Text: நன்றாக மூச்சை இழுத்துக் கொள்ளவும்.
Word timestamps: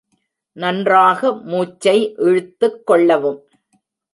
நன்றாக 0.57 1.33
மூச்சை 1.33 2.13
இழுத்துக் 2.17 2.85
கொள்ளவும். 2.85 3.39